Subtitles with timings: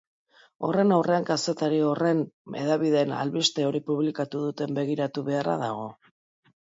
[0.67, 2.23] Horren aurrean, kazetari horren
[2.61, 5.89] hedabidean albiste hori publikatu duten begiratu beharra dago.